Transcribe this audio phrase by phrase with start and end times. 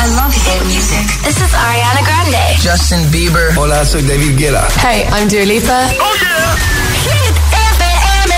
[0.00, 1.04] I love hit music.
[1.24, 2.38] This is Ariana Grande.
[2.62, 3.52] Justin Bieber.
[3.56, 4.68] Hola, soy David Guetta.
[4.80, 5.90] Hey, I'm Dua Lipa.
[5.98, 6.56] Oh yeah.
[7.02, 7.34] Hit
[7.74, 8.32] FM.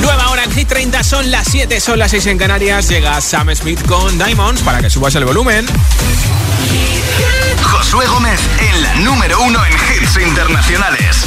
[0.00, 2.88] Nueva hora en Hit 30, son las 7, son las 6 en Canarias.
[2.88, 5.66] Llega Sam Smith con Diamonds para que subas el volumen.
[7.62, 11.26] Josué Gómez en la número uno en hits internacionales.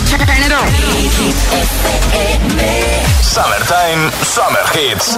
[3.21, 5.17] Summertime, Summer Hits.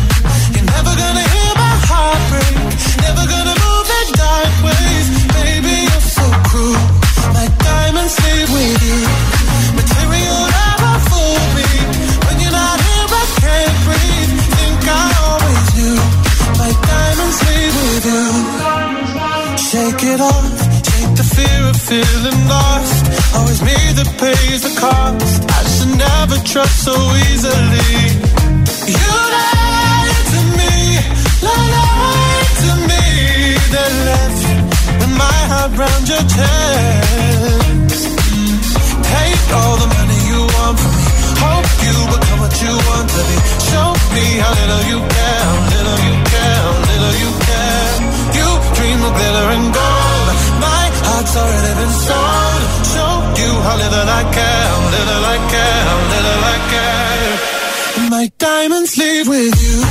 [8.19, 8.99] Leave with you.
[9.79, 10.51] Material
[11.55, 11.69] me.
[12.25, 14.31] When you're not here, I can't breathe.
[14.57, 15.99] Think I always knew.
[16.59, 18.27] My diamonds leave with you.
[19.69, 20.57] Shake it off.
[20.89, 23.03] Take the fear of feeling lost.
[23.35, 25.39] Always me that pays the cost.
[25.59, 26.95] I should never trust so
[27.27, 27.93] easily.
[28.95, 30.75] You lied to me,
[31.47, 33.03] lied to me.
[33.73, 34.43] Then left
[34.99, 36.70] with my heart round your chest.
[53.61, 55.83] How little I care, little I care,
[56.13, 58.09] little I care.
[58.09, 59.90] My diamonds leave with you.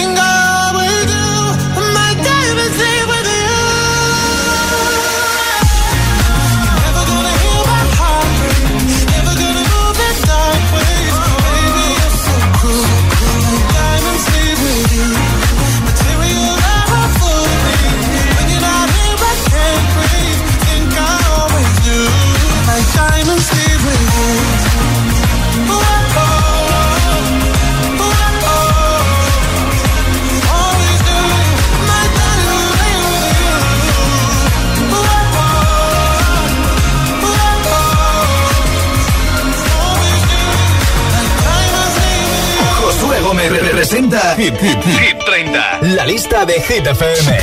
[43.81, 45.79] Gómez representa Hit, Hit, Hit 30.
[45.95, 47.37] La lista de Hit FM.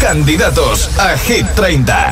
[0.00, 2.10] Candidatos a Hit 30.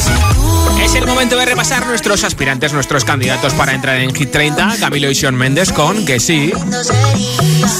[0.83, 4.77] Es el momento de repasar nuestros aspirantes, nuestros candidatos para entrar en Hit 30.
[4.81, 6.53] Camilo y Sean Méndez con Que sí.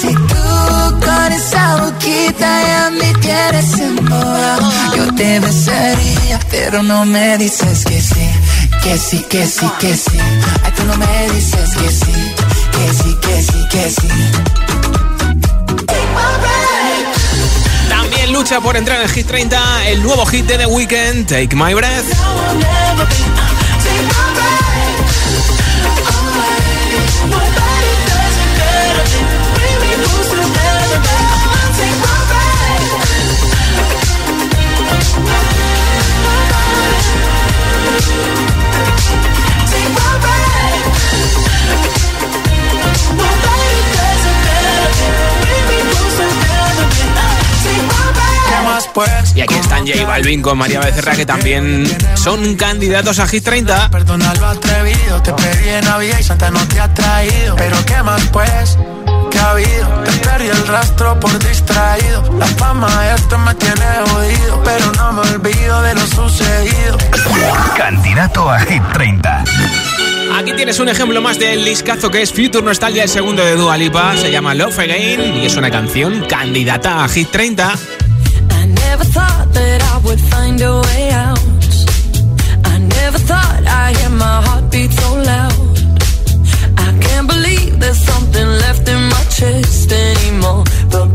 [0.01, 3.97] Si tú con esa boquita ya me tienes en
[4.97, 8.31] yo te besaría, pero no me dices que sí,
[8.83, 10.19] que sí, que sí, que sí.
[10.63, 12.35] Ay, tú no me dices que sí,
[12.73, 14.94] que sí, que sí, que sí.
[18.35, 22.05] Lucha por entrar en Hit 30 el nuevo hit de The Weeknd, Take My Breath.
[49.35, 53.91] Y aquí están J Balvin con María Becerra, que también son candidatos a Hit 30.
[53.91, 57.57] Perdona lo atrevido, te pedí en Navidad y Santa no te ha traído.
[57.57, 58.79] Pero qué más pues,
[59.33, 59.89] que ha habido.
[60.05, 62.23] Te perdí el rastro por distraído.
[62.39, 66.97] La fama de esto me tiene jodido, pero no me olvido de lo sucedido.
[67.77, 69.45] Candidato a Hit 30.
[70.39, 73.77] Aquí tienes un ejemplo más del liscazo que es Future Nostalgia, el segundo de Dua
[73.77, 77.75] Lipa, se llama Love Again y es una canción candidata a Hit 30.
[78.97, 81.41] never thought that I would find a way out.
[82.73, 85.55] I never thought I hear my heart beat so loud.
[86.87, 90.63] I can't believe there's something left in my chest anymore.
[90.93, 91.14] But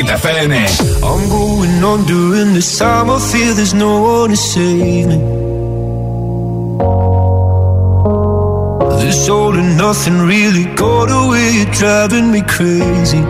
[0.00, 0.52] Hit FM.
[1.04, 3.10] I'm going on during this time.
[3.10, 5.18] I feel there's no one to save me.
[9.02, 11.50] This all and nothing really got away.
[11.58, 13.22] You're driving me crazy.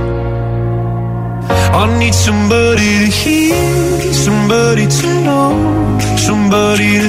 [1.80, 6.99] I need somebody to hear, somebody to know, somebody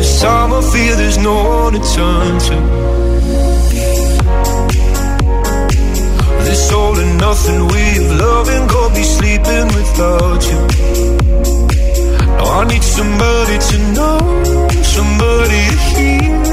[0.00, 2.56] This time I fear there's no one to turn to.
[6.46, 10.60] This all and nothing we have loving, and go be sleeping without you.
[12.38, 14.18] Now I need somebody to know,
[14.96, 16.44] somebody to hear,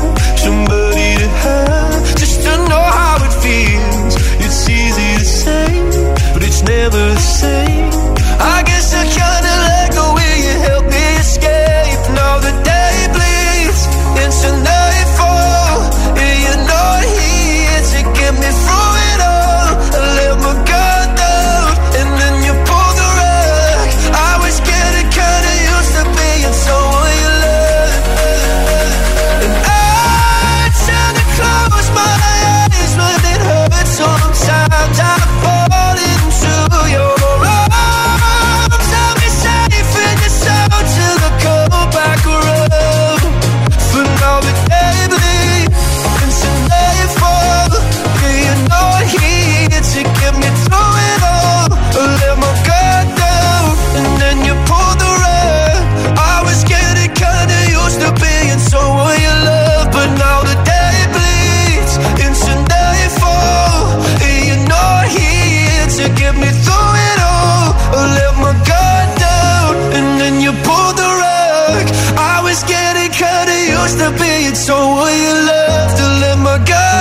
[0.44, 4.13] somebody to have, just to know how it feels.
[4.44, 5.68] It's easy to say,
[6.34, 7.92] but it's never the same.
[8.56, 9.47] I guess I kinda
[76.58, 76.97] To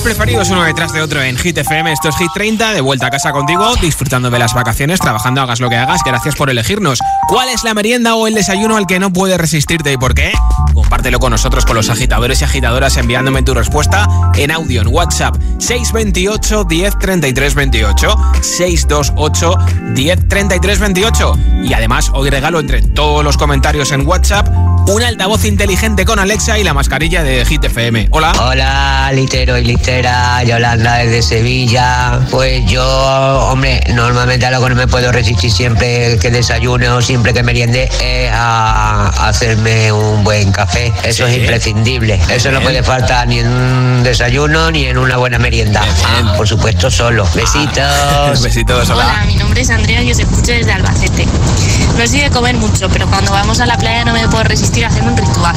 [0.00, 1.92] preferidos uno detrás de otro en Hit FM.
[1.92, 5.60] Esto es Hit 30, de vuelta a casa contigo, disfrutando de las vacaciones, trabajando, hagas
[5.60, 6.02] lo que hagas.
[6.04, 6.98] Gracias por elegirnos.
[7.28, 10.32] ¿Cuál es la merienda o el desayuno al que no puedes resistirte y por qué?
[10.74, 15.36] Compártelo con nosotros, con los agitadores y agitadoras, enviándome tu respuesta en audio en WhatsApp
[15.58, 19.54] 628 10 33 28 628
[19.94, 21.38] 10 33 28.
[21.64, 24.48] Y además, hoy regalo entre todos los comentarios en WhatsApp
[24.88, 28.08] un altavoz inteligente con Alexa y la mascarilla de Hit FM.
[28.10, 28.32] Hola.
[28.40, 32.20] Hola, litero y litera, Yolanda desde Sevilla.
[32.30, 32.82] Pues yo,
[33.50, 37.42] hombre, normalmente a lo que no me puedo resistir siempre que desayune o siempre que
[37.42, 40.90] meriende es a hacerme un buen café.
[41.02, 41.32] Eso Sí.
[41.32, 42.18] es imprescindible.
[42.30, 45.82] Eso no puede faltar ni en un desayuno ni en una buena merienda.
[46.06, 47.28] Ah, por supuesto, solo.
[47.34, 48.42] Besitos.
[48.42, 49.04] Besitos, hola.
[49.04, 51.26] Hola, mi nombre es Andrea y os escucho desde Albacete.
[51.98, 54.77] No soy de comer mucho, pero cuando vamos a la playa no me puedo resistir
[54.84, 55.56] a hacerme un ritual.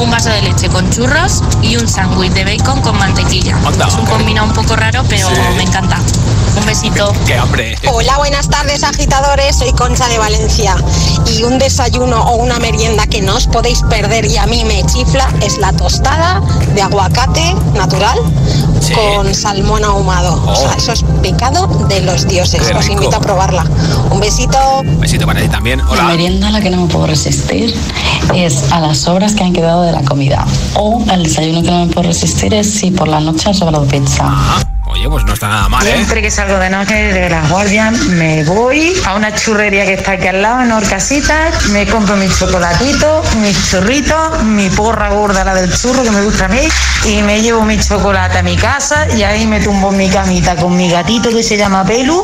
[0.00, 3.56] Un vaso de leche con churros y un sándwich de bacon con mantequilla.
[3.66, 5.34] Anda, es un combinado un poco raro, pero Sí.
[5.56, 5.98] me encanta.
[6.56, 7.12] Un besito.
[7.26, 7.76] Qué hambre.
[7.92, 10.76] Hola, buenas tardes agitadores, soy Concha de Valencia
[11.36, 14.84] y un desayuno o una merienda que no os podéis perder y a mí me
[14.84, 16.40] chifla es la tostada
[16.74, 18.18] de aguacate natural
[18.80, 18.94] Sí.
[18.94, 20.40] con salmón ahumado.
[20.46, 20.78] O sea, Oh.
[20.78, 22.62] eso es pecado de los dioses.
[22.74, 23.64] Os invito a probarla.
[24.10, 24.58] Un besito.
[25.00, 25.80] Besito para ti también.
[25.80, 26.04] La Hola.
[26.04, 27.74] merienda a la que no me puedo resistir
[28.34, 30.46] es a las sobras que han quedado de la comida.
[30.74, 33.84] O al desayuno que no me puedo resistir es si por la noche ha sobrado
[33.84, 34.24] pizza.
[34.26, 35.94] Ah, oye, pues no está nada mal, ¿eh?
[35.94, 40.12] Siempre que salgo de noche de las guardias me voy a una churrería que está
[40.12, 45.54] aquí al lado en Orcasitas, me compro mis chocolatitos, mis churritos, mi porra gorda, la
[45.54, 46.68] del churro que me gusta a mí,
[47.04, 50.56] y me llevo mi chocolate a mi casa y ahí me tumbo en mi camita
[50.56, 52.22] con mi gatito que se llama Pelu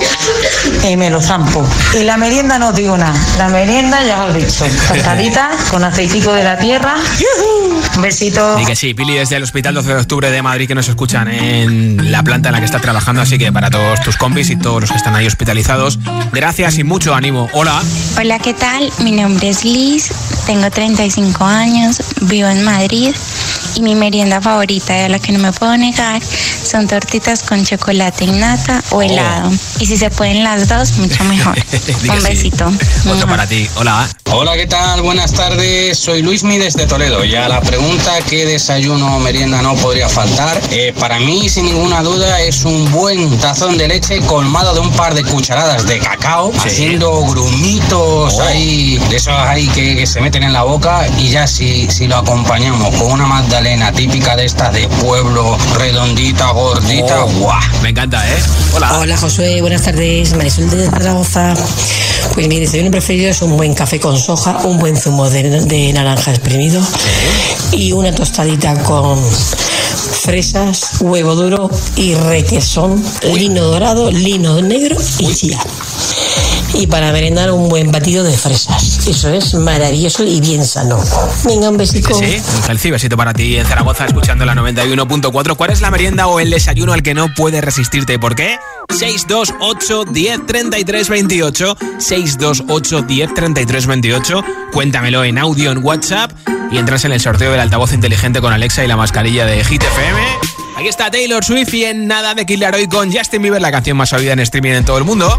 [0.88, 1.66] y me lo zampo.
[1.98, 6.32] Y la merienda no digo nada, la merienda ya os he dicho, tostadita con aceitico
[6.32, 6.94] de la tierra.
[7.96, 8.58] Un besito.
[8.60, 11.28] Y que sí, Pili desde el Hospital 12 de Octubre de Madrid que nos escuchan
[11.28, 14.90] en la planta que está trabajando, así que para todos tus compis y todos los
[14.90, 15.98] que están ahí hospitalizados,
[16.32, 17.48] gracias y mucho ánimo.
[17.52, 17.82] Hola.
[18.18, 18.90] Hola, ¿qué tal?
[19.00, 20.10] Mi nombre es Liz,
[20.46, 23.14] tengo 35 años, vivo en Madrid
[23.76, 27.64] y mi merienda favorita y a la que no me puedo negar son tortitas con
[27.64, 29.50] chocolate y nata o helado.
[29.80, 31.56] Y si se pueden las dos, mucho mejor.
[31.58, 32.26] Un sí.
[32.26, 32.70] besito.
[33.10, 33.68] Otro para ti.
[33.76, 34.08] Hola.
[34.30, 35.02] Hola, ¿qué tal?
[35.02, 35.98] Buenas tardes.
[35.98, 37.24] Soy Luismi desde Toledo.
[37.24, 40.60] Ya la pregunta, ¿qué desayuno o merienda no podría faltar?
[40.70, 44.90] Eh, para mí, sin ninguna duda, es un buen tazón de leche colmado de un
[44.92, 50.42] par de cucharadas de cacao, haciendo grumitos ahí, de esos ahí que, que se meten
[50.42, 51.06] en la boca.
[51.18, 53.63] Y ya si, si lo acompañamos con una magdalena
[53.94, 57.58] típica de estas de pueblo, redondita, gordita, ¡guau!
[57.82, 58.38] Me encanta, ¿eh?
[58.74, 58.98] Hola.
[58.98, 60.36] Hola Josué, buenas tardes.
[60.36, 61.54] Marisol de Zaragoza.
[62.34, 65.92] Pues mi desayuno preferido es un buen café con soja, un buen zumo de, de
[65.94, 66.82] naranja exprimido
[67.72, 69.18] y una tostadita con
[70.24, 73.02] fresas, huevo duro y requesón,
[73.34, 75.58] lino dorado, lino negro y chía.
[76.74, 79.06] Y para merendar un buen batido de fresas.
[79.06, 80.98] Eso es maravilloso y bien sano.
[81.44, 82.14] Venga, un besito.
[82.14, 85.56] Sí, un healthy besito para ti en Zaragoza, escuchando la 91.4.
[85.56, 88.18] ¿Cuál es la merienda o el desayuno al que no puedes resistirte?
[88.18, 88.58] ¿Por qué?
[88.90, 96.32] 628 10 33 28 628 10 33 28 Cuéntamelo en audio en WhatsApp
[96.70, 99.82] y entras en el sorteo del altavoz inteligente con Alexa y la mascarilla de Hit
[99.82, 100.20] FM.
[100.76, 103.96] Aquí está Taylor Swift y en nada de Killer Hoy con Justin Bieber, la canción
[103.96, 105.38] más oída en streaming en todo el mundo.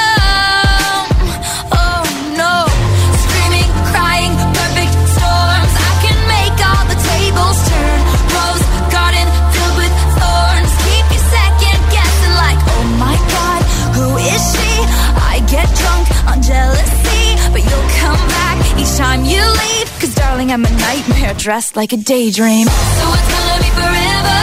[20.51, 22.67] I'm a nightmare dressed like a daydream.
[22.67, 24.41] So it's gonna be forever,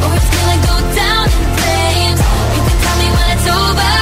[0.00, 2.20] or it's gonna go down in flames.
[2.56, 3.92] You can tell me when it's over.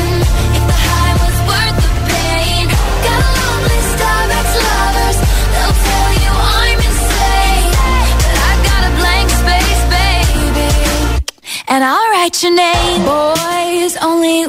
[0.00, 0.20] mm,
[0.56, 2.64] if the high was worth the pain.
[3.04, 3.20] Got
[4.40, 5.18] ex-lovers.
[5.52, 6.32] They'll tell you
[6.64, 7.72] I'm insane,
[8.24, 10.68] but I've got a blank space, baby
[11.68, 13.04] and I'll write your name.
[13.04, 14.48] Boys only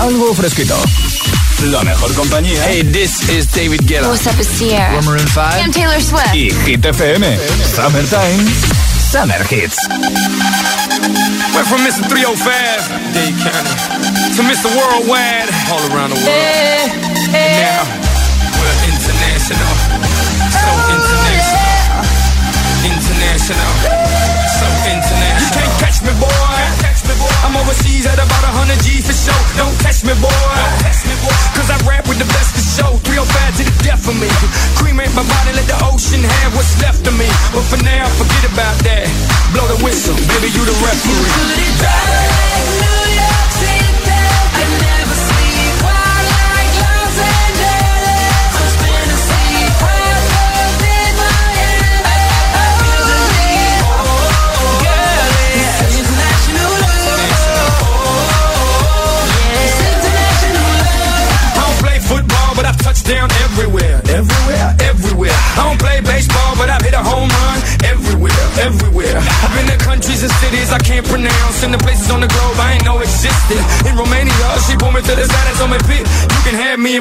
[0.00, 0.74] Algo fresquito.
[1.64, 2.58] La mejor compañía.
[2.64, 4.08] Hey, this is David Guetta.
[4.08, 4.94] What's up, it's Sierra.
[4.94, 5.60] We're Maroon 5.
[5.60, 6.32] I'm Taylor Swift.
[6.32, 7.20] Y Hit FM.
[7.68, 8.48] Summertime.
[9.12, 9.76] Summer Hits.
[11.52, 12.08] Went from Mr.
[12.08, 13.76] 305, Dade County,
[14.36, 14.72] to Mr.
[14.72, 16.32] Worldwide, all around the world.
[16.32, 16.88] Eh,
[17.36, 17.36] eh.
[17.36, 17.84] And now,
[18.56, 19.68] we're international.
[20.48, 21.76] So oh, international.
[22.88, 23.68] International.
[24.48, 25.44] So international.
[25.44, 26.85] You can't catch me, boy.
[27.44, 29.38] I'm overseas at about 100 G for show.
[29.56, 30.85] Don't catch me, boy.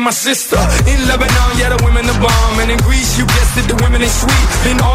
[0.05, 3.65] My sister." In Lebanon, yeah, the women the bomb, and in Greece, you guessed it,
[3.67, 4.47] the women is sweet.
[4.63, 4.94] Been all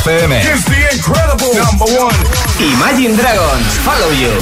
[0.00, 0.32] FM.
[0.32, 2.16] It's the incredible number one.
[2.56, 4.32] Imagine Dragons, Follow You.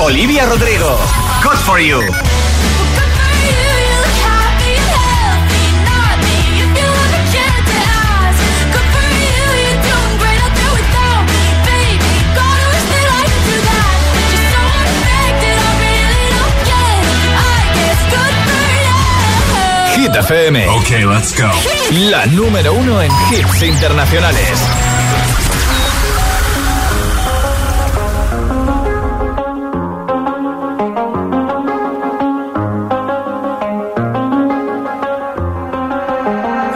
[0.00, 0.96] Olivia Rodrigo,
[1.42, 2.27] Good for You.
[20.28, 20.68] FM.
[20.68, 21.48] Ok, let's go.
[22.10, 24.58] La número uno en hits internacionales.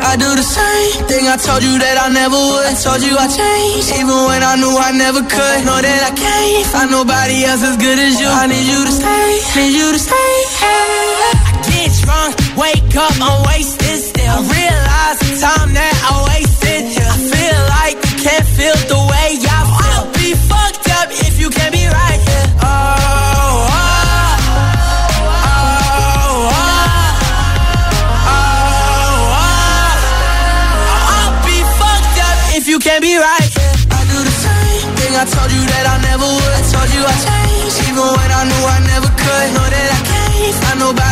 [0.05, 2.65] I do the same thing I told you that I never would.
[2.65, 5.59] I told you I changed, even when I knew I never could.
[5.69, 8.29] Know that I can't find nobody else as good as you.
[8.29, 9.29] I need you to stay,
[9.61, 10.32] need you to stay.
[12.97, 14.29] Up, I'm wasted still.
[14.29, 16.83] I realize the time that I wasted.
[16.93, 19.81] I feel like you can't feel the way I feel.
[19.83, 22.49] I'll be fucked up if you can't be right here.
[22.63, 22.69] Oh,
[23.73, 23.77] oh,
[25.33, 26.53] oh, oh,
[28.29, 29.33] oh, oh.
[31.17, 33.75] I'll be fucked up if you can't be right here.
[33.89, 36.55] I do the same thing I told you that I never would.
[36.61, 39.47] I told you I changed, even when I knew I never could.
[39.57, 41.12] Know that I can't find nobody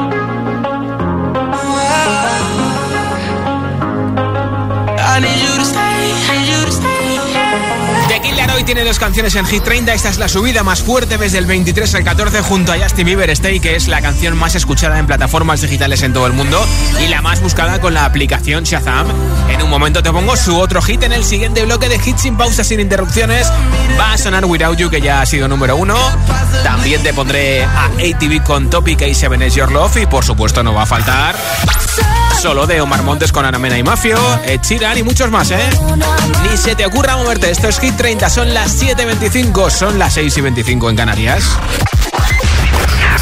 [5.19, 6.11] stay.
[8.41, 9.93] para hoy tiene dos canciones en Hit 30.
[9.93, 13.29] Esta es la subida más fuerte desde el 23 al 14 junto a Justin Bieber
[13.31, 16.65] Stay, que es la canción más escuchada en plataformas digitales en todo el mundo
[17.03, 19.07] y la más buscada con la aplicación Shazam.
[19.49, 22.37] En un momento te pongo su otro hit en el siguiente bloque de hits sin
[22.37, 23.51] pausas, sin interrupciones.
[23.99, 25.97] Va a sonar Without You, que ya ha sido número uno.
[26.63, 30.63] También te pondré a ATV con Topic y 7 is Your Love y por supuesto
[30.63, 31.35] no va a faltar
[32.41, 34.61] solo de Omar Montes con Anamena y Mafio, Ed
[34.97, 35.69] y muchos más, ¿eh?
[36.41, 40.37] Ni se te ocurra moverte, esto es Hit 30, son las 7.25, son las 6
[40.37, 41.43] y 25 en Canarias.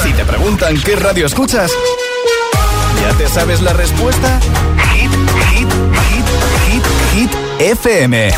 [0.01, 1.69] Si te preguntan qué radio escuchas,
[3.01, 4.39] ¿ya te sabes la respuesta?
[4.93, 5.69] Hit, hit,
[6.07, 6.25] hit,
[6.65, 8.31] hit, hit, FM.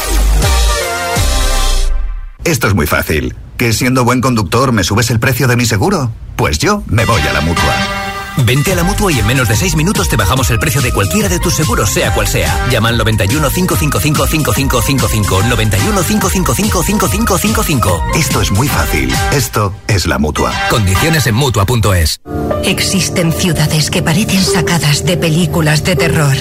[2.44, 3.36] Esto es muy fácil.
[3.56, 6.12] ¿Que siendo buen conductor me subes el precio de mi seguro?
[6.36, 8.01] Pues yo me voy a la mutua.
[8.38, 10.92] Vente a la mutua y en menos de 6 minutos te bajamos el precio de
[10.92, 12.68] cualquiera de tus seguros, sea cual sea.
[12.70, 15.44] Llama al 91 555 5555.
[15.50, 18.04] 91 555 5555.
[18.16, 19.14] Esto es muy fácil.
[19.34, 20.54] Esto es la mutua.
[20.70, 22.20] Condiciones en mutua.es.
[22.64, 26.36] Existen ciudades que parecen sacadas de películas de terror.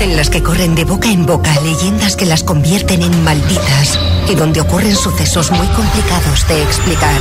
[0.00, 3.98] En las que corren de boca en boca leyendas que las convierten en malditas
[4.28, 7.20] y donde ocurren sucesos muy complicados de explicar.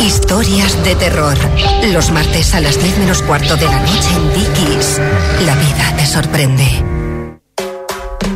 [0.00, 1.36] Historias de terror.
[1.92, 5.00] Los martes a las 10 menos cuarto de la noche en Dickies.
[5.44, 6.64] La vida te sorprende.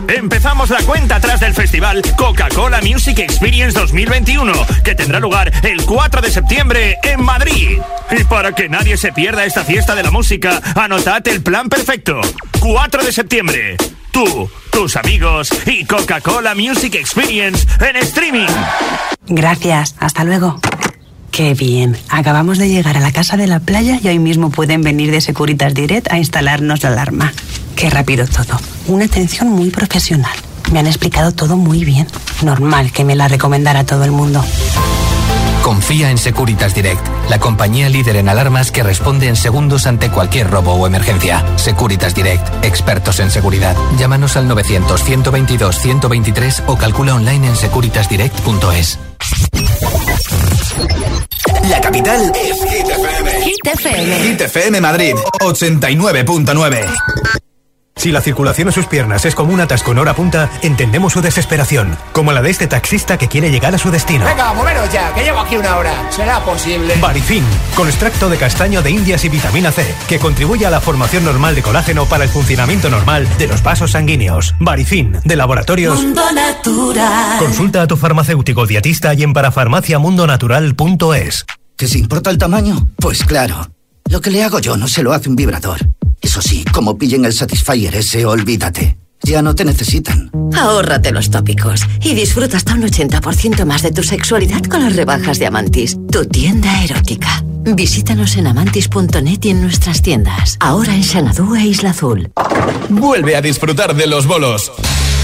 [0.08, 4.52] Empezamos la cuenta atrás del festival Coca-Cola Music Experience 2021,
[4.84, 7.78] que tendrá lugar el 4 de septiembre en Madrid.
[8.10, 12.20] Y para que nadie se pierda esta fiesta de la música, anotad el plan perfecto.
[12.60, 13.76] 4 de septiembre.
[14.10, 18.48] Tú, tus amigos y Coca-Cola Music Experience en streaming.
[19.26, 20.60] Gracias, hasta luego.
[21.32, 21.96] Qué bien.
[22.10, 25.22] Acabamos de llegar a la casa de la playa y hoy mismo pueden venir de
[25.22, 27.32] Securitas Direct a instalarnos la alarma.
[27.74, 28.60] Qué rápido todo.
[28.86, 30.36] Una atención muy profesional.
[30.70, 32.06] Me han explicado todo muy bien.
[32.42, 34.44] Normal que me la recomendara todo el mundo.
[35.72, 40.50] Confía en Securitas Direct, la compañía líder en alarmas que responde en segundos ante cualquier
[40.50, 41.42] robo o emergencia.
[41.56, 43.74] Securitas Direct, expertos en seguridad.
[43.98, 48.98] Llámanos al 900 122 123 o calcula online en securitasdirect.es.
[51.70, 53.40] La capital es Hit FM.
[53.40, 54.28] Hit FM.
[54.28, 56.86] Hit FM Madrid, 89.9.
[57.96, 61.20] Si la circulación a sus piernas es como un atasco en hora punta, entendemos su
[61.20, 64.24] desesperación, como la de este taxista que quiere llegar a su destino.
[64.24, 66.10] Venga, moveros ya, que llevo aquí una hora.
[66.10, 66.94] ¿Será posible?
[67.00, 67.44] Barifin,
[67.76, 71.54] con extracto de castaño de indias y vitamina C, que contribuye a la formación normal
[71.54, 74.54] de colágeno para el funcionamiento normal de los vasos sanguíneos.
[74.58, 77.38] Barifin, de laboratorios Mundo Natural.
[77.38, 81.46] Consulta a tu farmacéutico dietista y en parafarmaciamundonatural.es.
[81.76, 82.88] ¿Que se importa el tamaño?
[82.96, 83.68] Pues claro.
[84.08, 85.78] Lo que le hago yo no se lo hace un vibrador.
[86.22, 88.96] Eso sí, como pillen el Satisfyer ese, olvídate.
[89.24, 90.30] Ya no te necesitan.
[90.56, 95.38] Ahórrate los tópicos y disfruta hasta un 80% más de tu sexualidad con las rebajas
[95.38, 97.44] de Amantis, tu tienda erótica.
[97.64, 100.56] Visítanos en amantis.net y en nuestras tiendas.
[100.58, 102.32] Ahora en Xanadu e Isla Azul.
[102.88, 104.72] Vuelve a disfrutar de los bolos.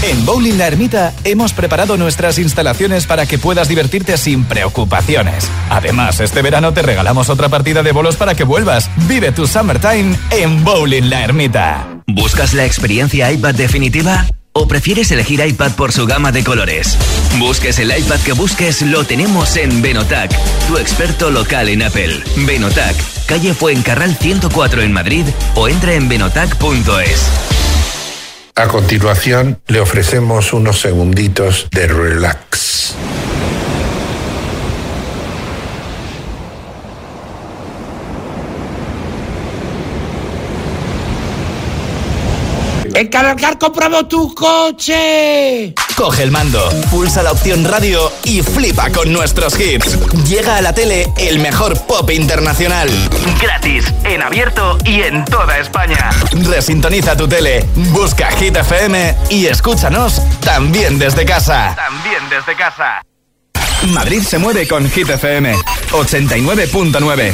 [0.01, 5.49] En Bowling La Ermita hemos preparado nuestras instalaciones para que puedas divertirte sin preocupaciones.
[5.69, 8.89] Además, este verano te regalamos otra partida de bolos para que vuelvas.
[9.09, 11.85] Vive tu summertime en Bowling La Ermita.
[12.07, 14.25] ¿Buscas la experiencia iPad definitiva?
[14.53, 16.97] ¿O prefieres elegir iPad por su gama de colores?
[17.37, 20.31] Busques el iPad que busques, lo tenemos en Benotac,
[20.67, 22.23] tu experto local en Apple.
[22.37, 27.58] Benotac, calle Fuencarral 104 en Madrid o entra en benotac.es.
[28.59, 32.93] A continuación, le ofrecemos unos segunditos de relax.
[42.99, 45.73] ¡En Cargar compramos tu coche!
[45.95, 49.97] Coge el mando, pulsa la opción radio y flipa con nuestros hits.
[50.27, 52.89] Llega a la tele el mejor pop internacional.
[53.41, 56.09] Gratis, en abierto y en toda España.
[56.43, 61.77] Resintoniza tu tele, busca Hit FM y escúchanos también desde casa.
[61.77, 63.01] También desde casa.
[63.93, 65.55] Madrid se mueve con Hit FM
[65.91, 67.33] 89.9.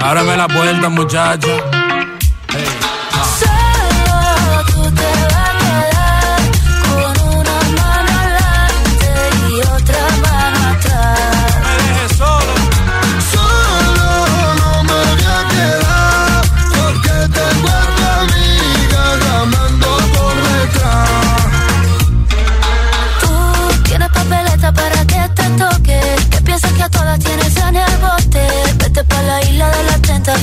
[0.00, 1.48] ábreme la puerta, muchacho.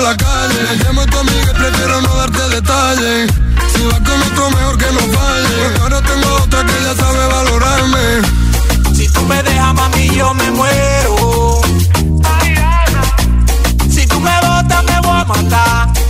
[0.00, 0.76] Por la calle.
[0.82, 3.30] Llamo a tu amiga y prefiero no darte detalles.
[3.72, 5.56] Si vas con otro, mejor que no falle.
[5.62, 8.04] Porque ahora tengo otra que ya sabe valorarme.
[8.94, 11.60] Si tú me dejas, mami, yo me muero.
[13.90, 16.09] Si tú me botas, me voy a matar.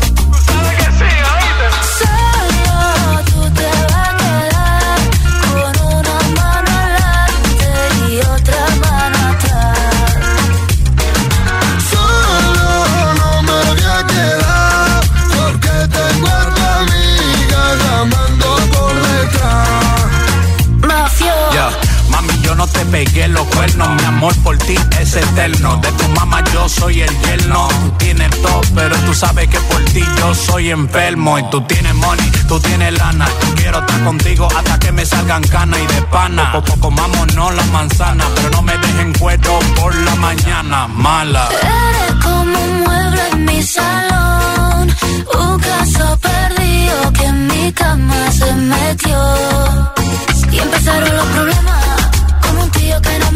[25.01, 25.77] Es eterno.
[25.79, 27.69] De tu mamá yo soy el yerno.
[27.69, 31.39] Tú tienes todo, pero tú sabes que por ti yo soy enfermo.
[31.39, 33.27] Y tú tienes money, tú tienes lana.
[33.57, 36.53] Quiero estar contigo hasta que me salgan canas y de pana.
[36.53, 36.91] Poco
[37.35, 40.89] no la manzana, pero no me dejen cuero por la mañana.
[40.89, 41.49] Mala.
[41.51, 44.97] Eres como un mueble en mi salón.
[45.39, 49.19] Un caso perdido que en mi cama se metió.
[50.53, 51.81] Y empezaron los problemas
[53.03, 53.30] que no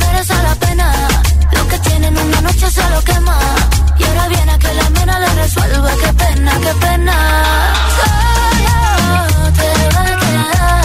[2.44, 3.38] noche se lo quema.
[3.98, 5.90] Y ahora viene a que la mena le resuelva.
[6.02, 7.16] Qué pena, qué pena.
[7.98, 10.83] Solo te va a quedar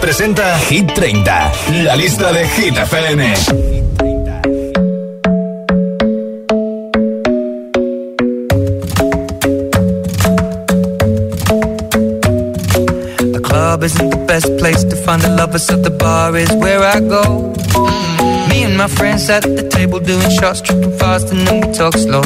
[0.00, 1.52] presenta Hit 30,
[1.84, 3.20] la lista de Hit FM.
[13.32, 16.80] The club isn't the best place to find the lovers, so the bar is where
[16.80, 17.52] I go.
[18.48, 21.94] Me and my friends at the table doing shots, tripping fast, and then we talk
[21.94, 22.22] slow.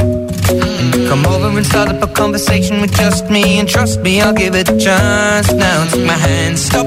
[1.08, 4.54] Come over and start up a conversation with just me And trust me, I'll give
[4.54, 6.86] it a chance Now take my hand, stop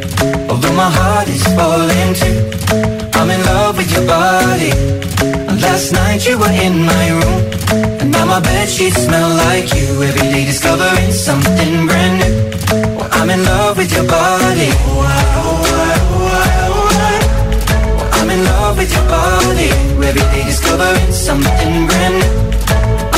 [0.51, 2.37] Although my heart is falling too.
[3.15, 4.71] I'm in love with your body.
[5.63, 7.41] Last night you were in my room.
[8.01, 10.03] And now my sheets smell like you.
[10.03, 12.35] Every day discovering something brand new.
[12.97, 14.71] Well, I'm in love with your body.
[18.17, 19.69] I'm in love with your body.
[20.05, 22.50] Every day discovering something brand new.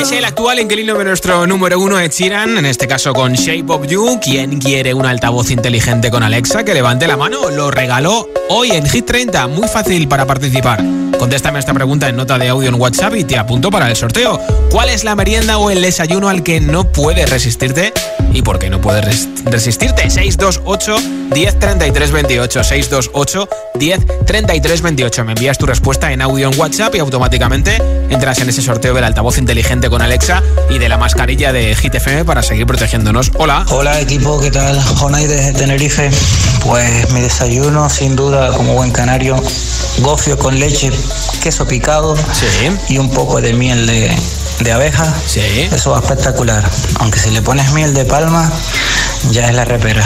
[0.00, 3.64] Es el actual inquilino de nuestro número uno, Ed Sheeran, en este caso con Shape
[3.72, 4.18] of You.
[4.20, 6.64] ¿Quién quiere un altavoz inteligente con Alexa?
[6.64, 7.50] Que levante la mano.
[7.50, 9.46] Lo regaló hoy en Hit 30.
[9.48, 10.82] Muy fácil para participar.
[11.18, 14.38] Contéstame esta pregunta en nota de audio en WhatsApp y te apunto para el sorteo.
[14.70, 17.92] ¿Cuál es la merienda o el desayuno al que no puedes resistirte?
[18.32, 20.10] ¿Y por qué no puedes resistirte?
[20.10, 20.96] 628
[21.32, 22.64] 10 33 28.
[22.64, 25.24] 628 10 33 28.
[25.24, 27.76] Me envías tu respuesta en audio en WhatsApp y automáticamente
[28.10, 31.94] entras en ese sorteo del altavoz inteligente con Alexa y de la mascarilla de Hit
[31.94, 33.30] FM para seguir protegiéndonos.
[33.38, 33.64] Hola.
[33.70, 34.80] Hola equipo, ¿qué tal?
[34.80, 36.10] Jonay de Tenerife.
[36.64, 39.42] Pues mi desayuno, sin duda, como buen canario,
[39.98, 40.90] gofio con leche,
[41.42, 42.16] queso picado
[42.88, 44.10] y un poco de miel de,
[44.60, 45.12] de abeja.
[45.26, 45.68] Sí.
[45.72, 46.64] Eso va espectacular.
[47.00, 48.50] Aunque si le pones miel de palma,
[49.30, 50.04] ya es la repera.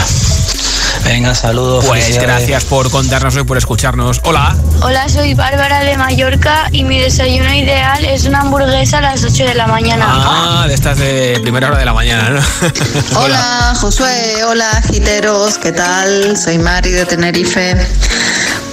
[1.03, 1.85] Venga, saludos.
[1.85, 4.21] Pues gracias por contarnos y por escucharnos.
[4.23, 4.55] Hola.
[4.81, 9.45] Hola, soy Bárbara de Mallorca y mi desayuno ideal es una hamburguesa a las 8
[9.45, 10.05] de la mañana.
[10.07, 12.41] Ah, de estas de primera hora de la mañana, ¿no?
[13.19, 14.43] hola, Josué.
[14.45, 15.57] Hola, giteros.
[15.57, 16.37] ¿Qué tal?
[16.37, 17.75] Soy Mari de Tenerife.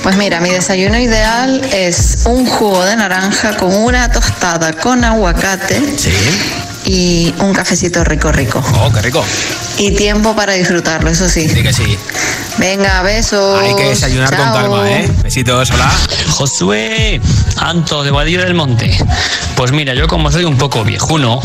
[0.03, 5.99] Pues mira, mi desayuno ideal es un jugo de naranja con una tostada con aguacate.
[5.99, 6.12] Sí.
[6.89, 8.64] Y un cafecito rico, rico.
[8.80, 9.22] Oh, qué rico.
[9.76, 11.47] Y tiempo para disfrutarlo, eso sí.
[11.47, 11.99] Sí que sí.
[12.57, 13.61] Venga, besos.
[13.61, 15.12] Hay que desayunar con calma, ¿eh?
[15.22, 15.93] Besitos, hola.
[16.30, 17.20] Josué
[17.59, 18.97] Anto de Vadillo del Monte.
[19.55, 21.43] Pues mira, yo como soy un poco viejuno,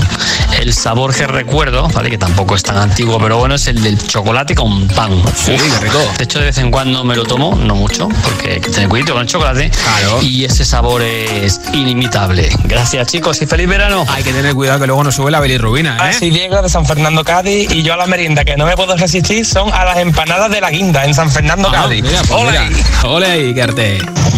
[0.64, 2.10] el sabor que recuerdo, ¿vale?
[2.10, 5.12] Que tampoco es tan antiguo, pero bueno, es el del chocolate con pan.
[5.36, 5.52] Sí,
[5.82, 6.00] rico.
[6.18, 8.88] De hecho, de vez en cuando me lo tomo, no mucho, porque hay que tener
[8.90, 9.70] cuidado con el chocolate.
[9.70, 10.22] Claro.
[10.22, 12.50] Y ese sabor es inimitable.
[12.64, 14.06] Gracias, chicos, y feliz verano.
[14.10, 16.14] Hay que tener cuidado que luego nos sube la bilirrubina, ¿eh?
[16.18, 18.96] Soy Diego de San Fernando Cádiz y yo a la merienda que no me puedo
[18.96, 22.04] resistir son a las empanadas de la guinda en San Fernando Ah, Cádiz.
[22.04, 22.70] mira, pues mira.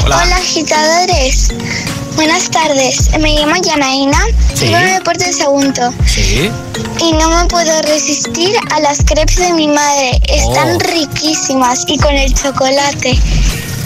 [0.05, 1.49] Hola agitadores.
[2.15, 3.09] Buenas tardes.
[3.19, 4.17] Me llamo Yanaina.
[4.53, 4.65] Sí.
[4.67, 5.93] Vivo en el puerto de Sagunto.
[6.05, 6.49] Sí.
[7.01, 10.19] Y no me puedo resistir a las crepes de mi madre.
[10.27, 10.79] Están Oh.
[10.79, 13.17] riquísimas y con el chocolate.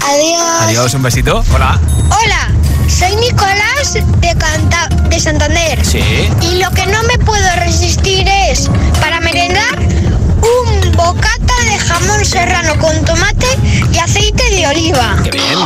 [0.05, 0.61] Adiós.
[0.61, 1.43] Adiós, un besito.
[1.53, 1.79] Hola.
[2.05, 2.51] Hola,
[2.87, 5.83] soy Nicolás de, Canta de Santander.
[5.85, 5.99] Sí.
[6.41, 8.69] Y lo que no me puedo resistir es,
[9.01, 9.79] para merendar,
[10.99, 13.47] bocata de jamón serrano con tomate
[13.93, 15.15] y aceite de oliva.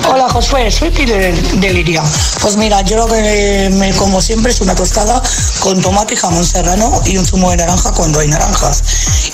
[0.09, 2.03] Hola Josué, soy Tire de Liria.
[2.41, 5.21] Pues mira, yo lo que me como siempre es una tostada
[5.59, 8.83] con tomate y jamón serrano y un zumo de naranja cuando hay naranjas.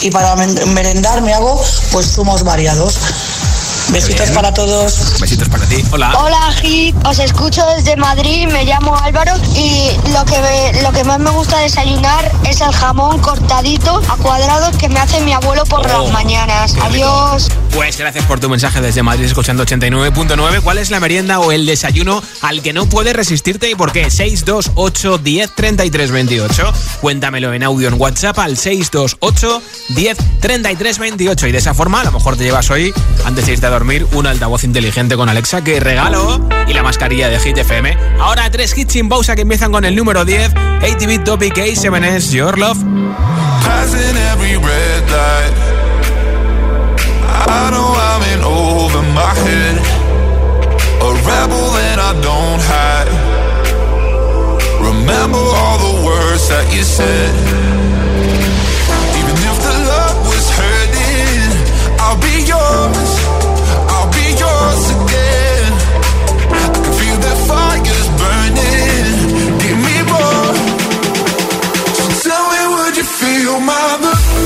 [0.01, 2.97] Y para merendar me hago pues zumos variados.
[3.91, 4.35] Besitos bien.
[4.35, 5.19] para todos.
[5.19, 5.83] Besitos para ti.
[5.91, 6.13] Hola.
[6.17, 11.03] Hola Hit, os escucho desde Madrid, me llamo Álvaro y lo que, me- lo que
[11.03, 15.63] más me gusta desayunar es el jamón cortadito a cuadrados que me hace mi abuelo
[15.65, 16.73] por Oh, las mañanas.
[16.73, 17.07] qué rico.
[17.09, 17.47] Adiós.
[17.73, 20.61] Pues gracias por tu mensaje desde Madrid escuchando 89.9.
[20.61, 24.09] ¿Cuál es la merienda o el desayuno al que no puedes resistirte y por qué?
[24.11, 26.73] 628 10 33 28.
[27.01, 32.03] Cuéntamelo en audio en WhatsApp al 628 10 33 28 y de esa forma a
[32.05, 32.93] lo mejor te llevas hoy
[33.25, 37.29] antes de irte a dormir un altavoz inteligente con Alexa que regalo y la mascarilla
[37.29, 37.97] de Hit FM.
[38.19, 42.59] Ahora tres hits sin pausa que empiezan con el número 10, ATV Topic A7S Your
[42.59, 42.77] Love.
[43.63, 45.53] Passing every red light.
[47.47, 49.77] I know I'm in over my head.
[50.99, 53.07] A rebel that I don't hide.
[54.81, 57.98] Remember all the words that you said.
[73.19, 74.38] Feel my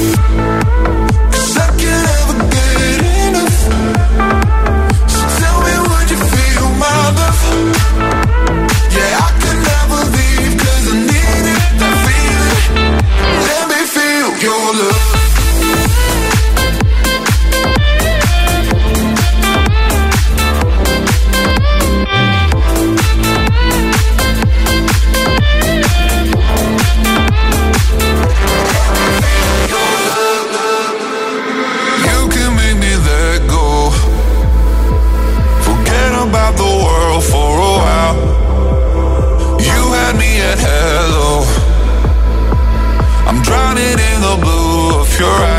[45.14, 45.53] if you're right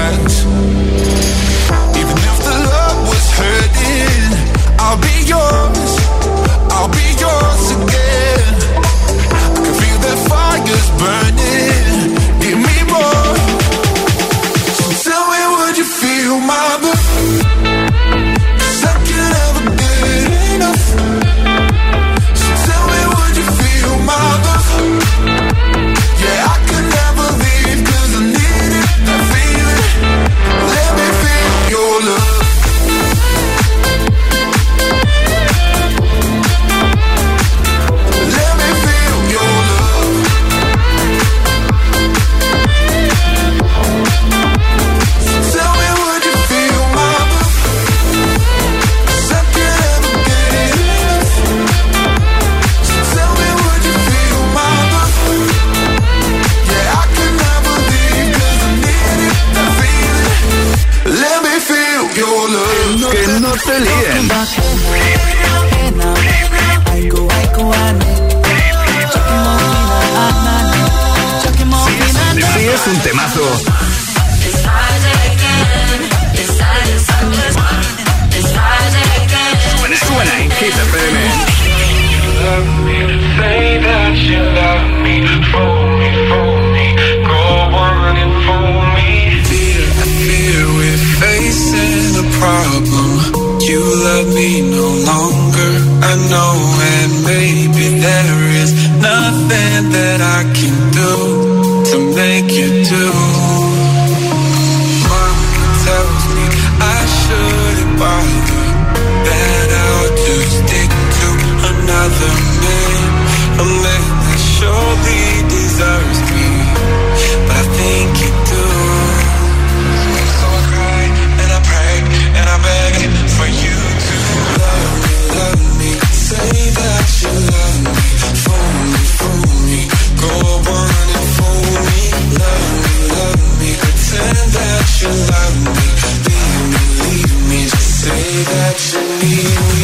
[138.77, 139.84] 是你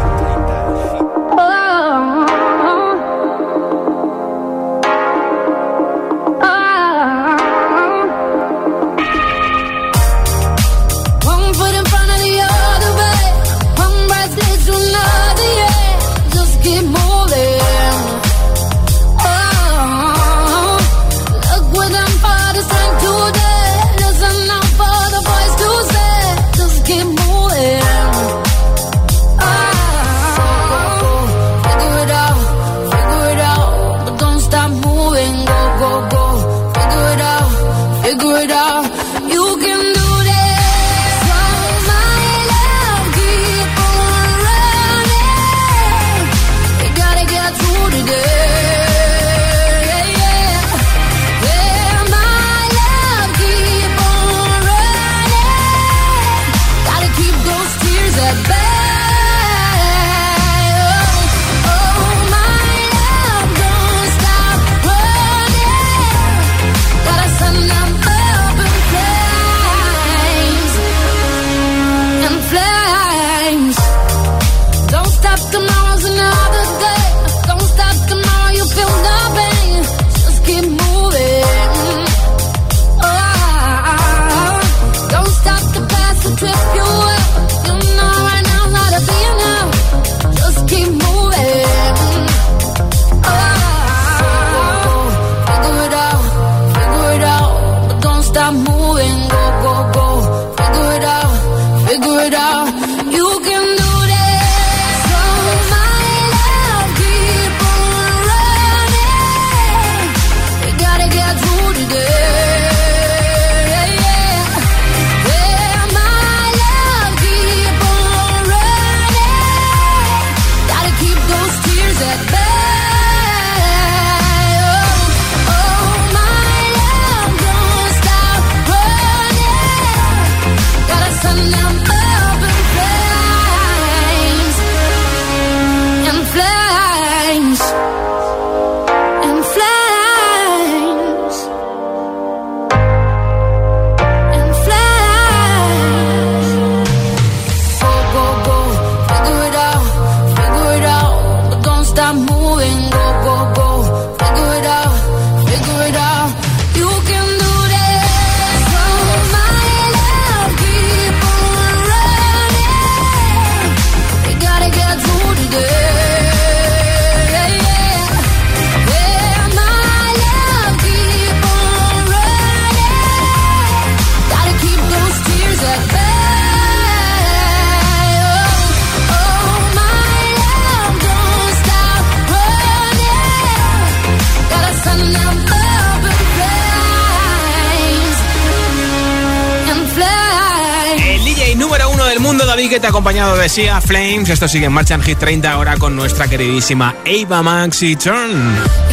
[193.51, 194.29] Flames.
[194.29, 198.90] Esto sigue en marcha en Hit 30 ahora con nuestra queridísima Ava Max y Turn.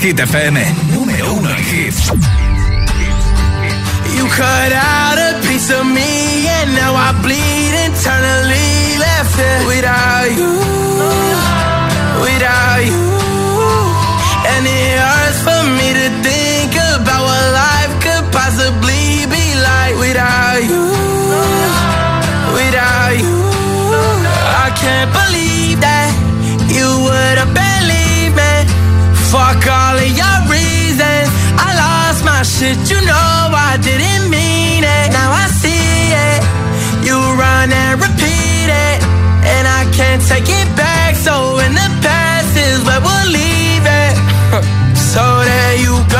[0.00, 0.79] Hit FM.
[32.60, 33.32] Shit, you know
[33.68, 35.08] I didn't mean it.
[35.16, 36.40] Now I see it.
[37.06, 38.98] You run and repeat it.
[39.52, 41.16] And I can't take it back.
[41.16, 41.34] So
[41.64, 44.14] in the past is where we'll leave it.
[45.12, 46.19] so there you go.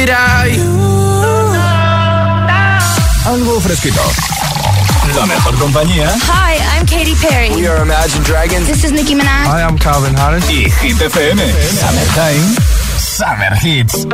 [0.00, 0.70] Without you.
[3.26, 4.02] Algo fresquito.
[5.16, 6.08] La mejor compañía.
[6.22, 7.50] Hi, I'm Katy Perry.
[7.54, 8.66] We are Imagine Dragons.
[8.66, 9.46] This is Nicki Minaj.
[9.46, 10.48] Hi, I'm Calvin Harris.
[10.48, 11.38] Y Hit FM.
[11.80, 12.56] Summertime.
[12.98, 14.06] Summer Hits.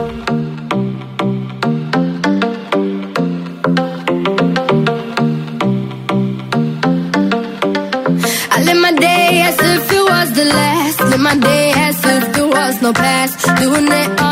[8.56, 11.00] I live my day as if it was the last.
[11.00, 13.34] Live my day as if there was no past.
[13.60, 14.23] Doing it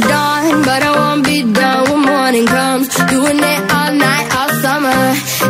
[0.00, 0.62] dawn.
[0.62, 2.88] But I won't be done when morning comes.
[3.12, 5.00] Doing it all night, all summer.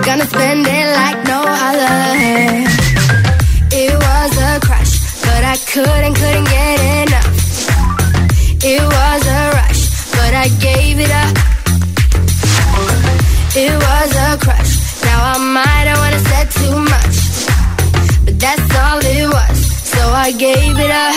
[0.07, 1.97] Gonna spend it like no other.
[3.82, 4.94] It was a crush,
[5.26, 7.32] but I couldn't, couldn't get enough.
[8.62, 9.82] It was a rush,
[10.16, 11.34] but I gave it up.
[13.64, 14.72] It was a crush.
[15.05, 17.16] Now I might have wanna said too much,
[18.24, 19.59] but that's all it was.
[19.92, 21.16] So I gave it up.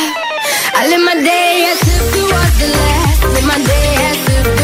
[0.80, 2.89] I live my day as if it was the last.
[3.50, 4.59] Live my day as if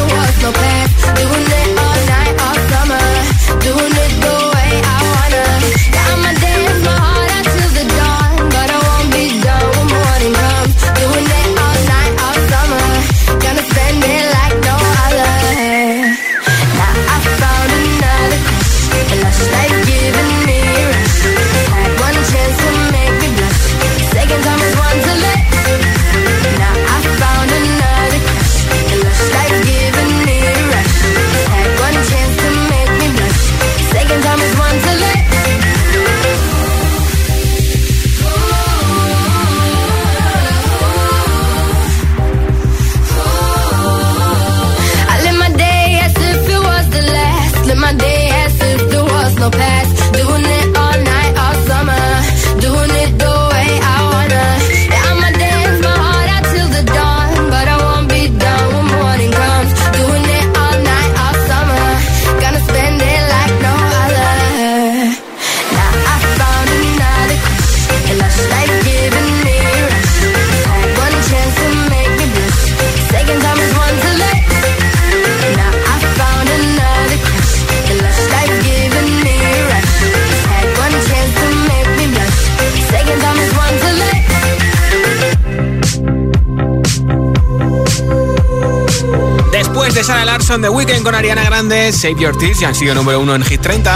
[90.56, 93.44] Larson, The Weeknd con Ariana Grande, Save Your Tears, ya han sido número uno en
[93.44, 93.96] Hit 30.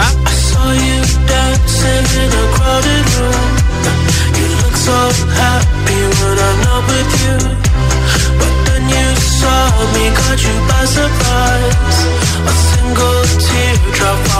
[9.40, 11.98] saw me, caught you by surprise.
[12.44, 14.30] A single teardrop